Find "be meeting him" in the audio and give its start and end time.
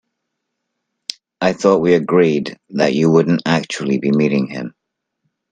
3.99-4.73